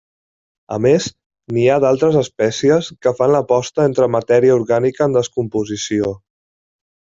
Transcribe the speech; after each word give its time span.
A 0.77 0.77
més, 0.85 1.09
n'hi 1.57 1.65
ha 1.73 1.75
d'altres 1.83 2.17
espècies 2.23 2.89
que 3.07 3.15
fan 3.21 3.35
la 3.37 3.43
posta 3.53 3.87
entre 3.93 4.11
matèria 4.19 4.59
orgànica 4.63 5.11
en 5.11 5.17
descomposició. 5.21 6.15